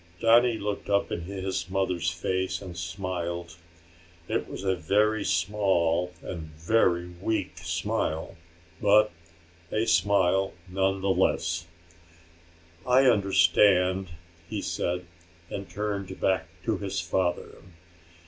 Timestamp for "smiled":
2.75-3.57